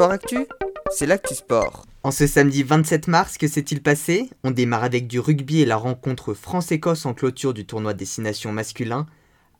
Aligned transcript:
Sport 0.00 0.12
Actu, 0.12 0.46
c'est 0.90 1.04
l'actu 1.04 1.34
sport. 1.34 1.84
En 2.04 2.10
ce 2.10 2.26
samedi 2.26 2.62
27 2.62 3.06
mars, 3.06 3.36
que 3.36 3.46
s'est-il 3.46 3.82
passé? 3.82 4.30
On 4.44 4.50
démarre 4.50 4.82
avec 4.82 5.06
du 5.06 5.20
rugby 5.20 5.60
et 5.60 5.66
la 5.66 5.76
rencontre 5.76 6.32
France-Écosse 6.32 7.04
en 7.04 7.12
clôture 7.12 7.52
du 7.52 7.66
tournoi 7.66 7.92
Destination 7.92 8.50
masculin. 8.50 9.04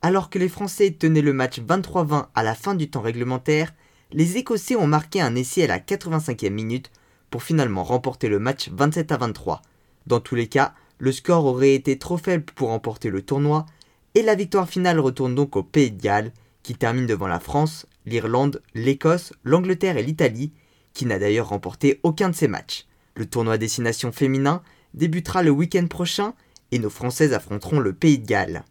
Alors 0.01 0.31
que 0.31 0.39
les 0.39 0.49
Français 0.49 0.89
tenaient 0.97 1.21
le 1.21 1.33
match 1.33 1.59
23-20 1.59 2.29
à 2.33 2.41
la 2.41 2.55
fin 2.55 2.73
du 2.73 2.89
temps 2.89 3.01
réglementaire, 3.01 3.71
les 4.13 4.37
Écossais 4.37 4.75
ont 4.75 4.87
marqué 4.87 5.21
un 5.21 5.35
essai 5.35 5.65
à 5.65 5.67
la 5.67 5.77
85e 5.77 6.49
minute 6.49 6.89
pour 7.29 7.43
finalement 7.43 7.83
remporter 7.83 8.27
le 8.27 8.39
match 8.39 8.71
27 8.71 9.11
à 9.11 9.17
23. 9.17 9.61
Dans 10.07 10.21
tous 10.21 10.33
les 10.33 10.47
cas, 10.47 10.73
le 10.97 11.11
score 11.11 11.45
aurait 11.45 11.75
été 11.75 11.99
trop 11.99 12.17
faible 12.17 12.45
pour 12.55 12.69
remporter 12.69 13.11
le 13.11 13.21
tournoi 13.21 13.67
et 14.15 14.23
la 14.23 14.33
victoire 14.33 14.67
finale 14.67 14.99
retourne 14.99 15.35
donc 15.35 15.55
au 15.55 15.61
Pays 15.61 15.91
de 15.91 16.01
Galles 16.01 16.31
qui 16.63 16.75
termine 16.75 17.05
devant 17.05 17.27
la 17.27 17.39
France, 17.39 17.85
l'Irlande, 18.05 18.61
l'Écosse, 18.73 19.33
l'Angleterre 19.43 19.97
et 19.97 20.03
l'Italie, 20.03 20.51
qui 20.93 21.05
n'a 21.05 21.19
d'ailleurs 21.19 21.49
remporté 21.49 21.99
aucun 22.03 22.29
de 22.29 22.35
ces 22.35 22.47
matchs. 22.47 22.87
Le 23.15 23.25
tournoi 23.25 23.57
destination 23.57 24.11
féminin 24.11 24.61
débutera 24.93 25.43
le 25.43 25.51
week-end 25.51 25.87
prochain 25.87 26.33
et 26.71 26.79
nos 26.79 26.89
Françaises 26.89 27.33
affronteront 27.33 27.79
le 27.79 27.93
Pays 27.93 28.19
de 28.19 28.25
Galles. 28.25 28.63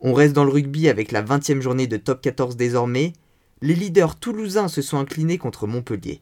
On 0.00 0.14
reste 0.14 0.34
dans 0.34 0.44
le 0.44 0.52
rugby 0.52 0.88
avec 0.88 1.12
la 1.12 1.22
20e 1.22 1.60
journée 1.60 1.86
de 1.86 1.98
top 1.98 2.22
14 2.22 2.56
désormais. 2.56 3.12
Les 3.60 3.74
leaders 3.74 4.16
toulousains 4.18 4.68
se 4.68 4.80
sont 4.80 4.96
inclinés 4.96 5.36
contre 5.36 5.66
Montpellier. 5.66 6.20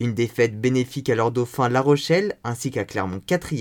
Une 0.00 0.14
défaite 0.14 0.60
bénéfique 0.60 1.10
à 1.10 1.14
leur 1.14 1.30
dauphin 1.30 1.68
La 1.68 1.82
Rochelle 1.82 2.38
ainsi 2.44 2.70
qu'à 2.70 2.84
Clermont 2.84 3.20
4 3.26 3.52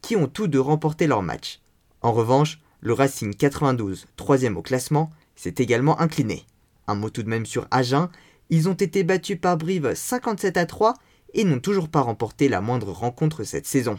qui 0.00 0.16
ont 0.16 0.28
tous 0.28 0.46
deux 0.46 0.60
remporté 0.60 1.06
leur 1.06 1.22
match. 1.22 1.60
En 2.00 2.12
revanche, 2.12 2.60
le 2.80 2.92
Racing 2.92 3.34
92, 3.34 4.06
troisième 4.16 4.56
au 4.56 4.62
classement, 4.62 5.10
s'est 5.36 5.54
également 5.58 6.00
incliné. 6.00 6.44
Un 6.88 6.94
mot 6.94 7.10
tout 7.10 7.22
de 7.22 7.28
même 7.28 7.46
sur 7.46 7.68
Agen, 7.70 8.10
ils 8.50 8.68
ont 8.68 8.74
été 8.74 9.04
battus 9.04 9.38
par 9.40 9.56
Brive 9.56 9.94
57 9.94 10.56
à 10.56 10.66
3 10.66 10.94
et 11.34 11.44
n'ont 11.44 11.60
toujours 11.60 11.88
pas 11.88 12.00
remporté 12.00 12.48
la 12.48 12.60
moindre 12.60 12.90
rencontre 12.90 13.44
cette 13.44 13.66
saison. 13.66 13.98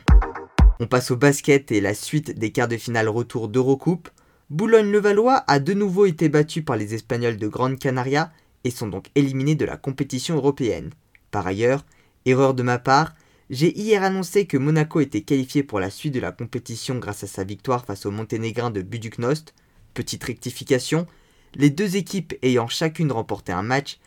On 0.80 0.88
passe 0.88 1.12
au 1.12 1.18
basket 1.18 1.72
et 1.72 1.82
la 1.82 1.94
suite 1.94 2.38
des 2.38 2.52
quarts 2.52 2.68
de 2.68 2.78
finale 2.78 3.10
retour 3.10 3.48
d'Eurocoupe. 3.48 4.10
Boulogne-Levallois 4.50 5.44
a 5.48 5.60
de 5.60 5.74
nouveau 5.74 6.06
été 6.06 6.30
battu 6.30 6.62
par 6.62 6.78
les 6.78 6.94
Espagnols 6.94 7.38
de 7.38 7.48
Grande 7.48 7.80
Canaria 7.80 8.32
et 8.64 8.72
sont 8.72 8.88
donc 8.88 9.08
éliminés 9.16 9.56
de 9.56 9.66
la 9.66 9.78
compétition 9.78 10.36
européenne. 10.36 10.92
Par 11.32 11.46
ailleurs, 11.46 11.86
erreur 12.26 12.54
de 12.54 12.64
ma 12.64 12.80
part, 12.80 13.14
j'ai 13.50 13.78
hier 13.78 14.04
annoncé 14.04 14.46
que 14.46 14.58
Monaco 14.58 15.00
était 15.00 15.22
qualifié 15.22 15.64
pour 15.64 15.80
la 15.80 15.90
suite 15.90 16.14
de 16.14 16.20
la 16.20 16.32
compétition 16.32 16.96
grâce 16.96 17.24
à 17.24 17.28
sa 17.28 17.44
victoire 17.44 17.86
face 17.86 18.06
au 18.06 18.12
Monténégrin 18.12 18.72
de 18.72 18.82
Buduknost. 18.82 19.54
Petite 19.94 20.24
rectification, 20.24 21.08
les 21.56 21.70
deux 21.70 21.96
équipes 21.96 22.34
ayant 22.42 22.68
chacune 22.68 23.12
remporté 23.12 23.52
un 23.52 23.64
match, 23.64 24.00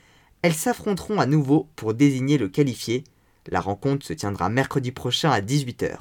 elles 0.42 0.54
s'affronteront 0.54 1.20
à 1.20 1.26
nouveau 1.26 1.68
pour 1.76 1.94
désigner 1.94 2.38
le 2.38 2.48
qualifié. 2.48 3.04
La 3.48 3.60
rencontre 3.60 4.06
se 4.06 4.12
tiendra 4.12 4.48
mercredi 4.48 4.92
prochain 4.92 5.30
à 5.30 5.40
18h. 5.40 5.96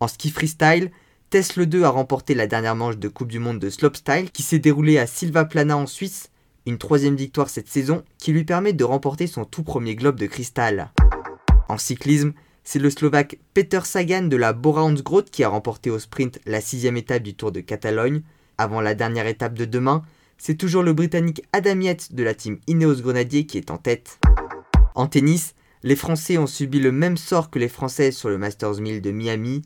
En 0.00 0.08
ski 0.08 0.30
freestyle, 0.30 0.90
Tesla 1.30 1.64
2 1.64 1.84
a 1.84 1.88
remporté 1.88 2.34
la 2.34 2.46
dernière 2.46 2.76
manche 2.76 2.98
de 2.98 3.08
Coupe 3.08 3.28
du 3.28 3.38
Monde 3.38 3.58
de 3.58 3.70
slopestyle 3.70 4.30
qui 4.30 4.42
s'est 4.42 4.58
déroulée 4.58 4.98
à 4.98 5.06
Silva 5.06 5.44
Plana 5.44 5.76
en 5.76 5.86
Suisse. 5.86 6.30
Une 6.66 6.78
troisième 6.78 7.16
victoire 7.16 7.48
cette 7.48 7.68
saison 7.68 8.04
qui 8.18 8.32
lui 8.32 8.44
permet 8.44 8.72
de 8.72 8.84
remporter 8.84 9.26
son 9.26 9.44
tout 9.44 9.62
premier 9.62 9.96
globe 9.96 10.20
de 10.20 10.26
cristal. 10.26 10.92
En 11.68 11.78
cyclisme, 11.78 12.32
c'est 12.64 12.78
le 12.78 12.90
Slovaque 12.90 13.38
Peter 13.54 13.80
Sagan 13.82 14.22
de 14.22 14.36
la 14.36 14.52
Bora 14.52 14.84
Hansgrohe 14.84 15.24
qui 15.24 15.42
a 15.42 15.48
remporté 15.48 15.90
au 15.90 15.98
sprint 15.98 16.38
la 16.46 16.60
sixième 16.60 16.96
étape 16.96 17.22
du 17.22 17.34
Tour 17.34 17.50
de 17.50 17.60
Catalogne. 17.60 18.22
Avant 18.58 18.80
la 18.80 18.94
dernière 18.94 19.26
étape 19.26 19.54
de 19.54 19.64
demain, 19.64 20.02
c'est 20.44 20.56
toujours 20.56 20.82
le 20.82 20.92
Britannique 20.92 21.44
Adam 21.52 21.80
Yates 21.80 22.14
de 22.14 22.24
la 22.24 22.34
team 22.34 22.58
Ineos 22.66 22.96
Grenadier 22.96 23.46
qui 23.46 23.58
est 23.58 23.70
en 23.70 23.78
tête. 23.78 24.18
En 24.96 25.06
tennis, 25.06 25.54
les 25.84 25.94
Français 25.94 26.36
ont 26.36 26.48
subi 26.48 26.80
le 26.80 26.90
même 26.90 27.16
sort 27.16 27.48
que 27.48 27.60
les 27.60 27.68
Françaises 27.68 28.16
sur 28.16 28.28
le 28.28 28.38
Masters 28.38 28.80
1000 28.80 29.00
de 29.02 29.12
Miami. 29.12 29.62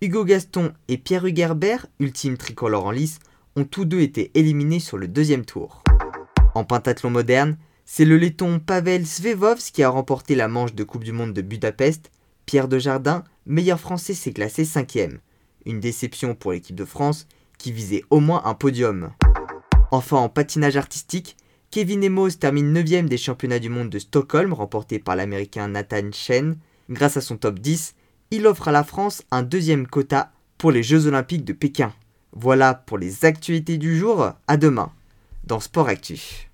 Hugo 0.00 0.24
Gaston 0.24 0.72
et 0.88 0.98
Pierre 0.98 1.26
Hugerbert, 1.26 1.86
ultime 2.00 2.36
tricolore 2.36 2.86
en 2.86 2.90
lice, 2.90 3.20
ont 3.54 3.62
tous 3.62 3.84
deux 3.84 4.00
été 4.00 4.32
éliminés 4.34 4.80
sur 4.80 4.98
le 4.98 5.06
deuxième 5.06 5.44
tour. 5.44 5.84
En 6.56 6.64
pentathlon 6.64 7.10
moderne, 7.10 7.56
c'est 7.84 8.04
le 8.04 8.16
laiton 8.16 8.58
Pavel 8.58 9.06
Svevovs 9.06 9.70
qui 9.72 9.84
a 9.84 9.90
remporté 9.90 10.34
la 10.34 10.48
manche 10.48 10.74
de 10.74 10.82
Coupe 10.82 11.04
du 11.04 11.12
Monde 11.12 11.34
de 11.34 11.42
Budapest. 11.42 12.10
Pierre 12.46 12.68
Jardin, 12.80 13.22
meilleur 13.46 13.78
français, 13.78 14.14
s'est 14.14 14.32
classé 14.32 14.64
5 14.64 14.98
Une 15.66 15.78
déception 15.78 16.34
pour 16.34 16.50
l'équipe 16.50 16.74
de 16.74 16.84
France 16.84 17.28
qui 17.58 17.70
visait 17.70 18.02
au 18.10 18.18
moins 18.18 18.42
un 18.44 18.54
podium. 18.54 19.12
Enfin, 19.96 20.18
en 20.18 20.28
patinage 20.28 20.76
artistique, 20.76 21.38
Kevin 21.70 22.04
Emos 22.04 22.32
termine 22.32 22.70
9ème 22.70 23.08
des 23.08 23.16
championnats 23.16 23.58
du 23.58 23.70
monde 23.70 23.88
de 23.88 23.98
Stockholm, 23.98 24.52
remporté 24.52 24.98
par 24.98 25.16
l'américain 25.16 25.68
Nathan 25.68 26.12
Chen. 26.12 26.58
Grâce 26.90 27.16
à 27.16 27.22
son 27.22 27.38
top 27.38 27.60
10, 27.60 27.94
il 28.30 28.46
offre 28.46 28.68
à 28.68 28.72
la 28.72 28.84
France 28.84 29.22
un 29.30 29.42
deuxième 29.42 29.86
quota 29.86 30.32
pour 30.58 30.70
les 30.70 30.82
Jeux 30.82 31.06
Olympiques 31.06 31.46
de 31.46 31.54
Pékin. 31.54 31.94
Voilà 32.32 32.74
pour 32.74 32.98
les 32.98 33.24
actualités 33.24 33.78
du 33.78 33.96
jour, 33.96 34.32
à 34.46 34.56
demain 34.58 34.92
dans 35.44 35.60
Sport 35.60 35.88
Actif. 35.88 36.44